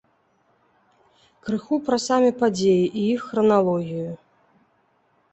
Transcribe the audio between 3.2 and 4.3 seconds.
храналогію.